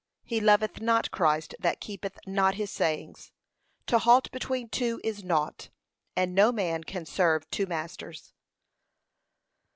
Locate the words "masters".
7.67-8.33